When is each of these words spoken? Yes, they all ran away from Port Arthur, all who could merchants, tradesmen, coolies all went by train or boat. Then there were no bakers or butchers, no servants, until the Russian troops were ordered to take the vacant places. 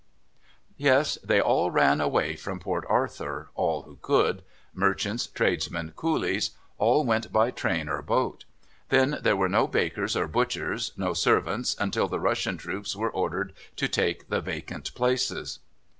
Yes, 0.77 1.19
they 1.23 1.39
all 1.39 1.69
ran 1.69 2.01
away 2.01 2.35
from 2.35 2.59
Port 2.59 2.85
Arthur, 2.89 3.51
all 3.53 3.83
who 3.83 3.97
could 3.97 4.41
merchants, 4.73 5.27
tradesmen, 5.27 5.91
coolies 5.95 6.57
all 6.79 7.05
went 7.05 7.31
by 7.31 7.51
train 7.51 7.87
or 7.87 8.01
boat. 8.01 8.45
Then 8.89 9.19
there 9.21 9.37
were 9.37 9.47
no 9.47 9.67
bakers 9.67 10.15
or 10.15 10.27
butchers, 10.27 10.91
no 10.97 11.13
servants, 11.13 11.75
until 11.79 12.07
the 12.07 12.19
Russian 12.19 12.57
troops 12.57 12.95
were 12.95 13.11
ordered 13.11 13.53
to 13.75 13.87
take 13.87 14.27
the 14.27 14.41
vacant 14.41 14.95
places. 14.95 15.59